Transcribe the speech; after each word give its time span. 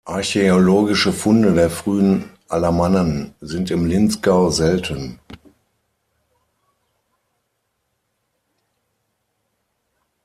Archäologische 0.07 1.13
Funde 1.13 1.53
der 1.53 1.69
frühen 1.69 2.23
Alamannen 2.49 3.35
sind 3.39 3.69
im 3.69 3.85
Linzgau 3.85 4.49
selten. 4.49 5.19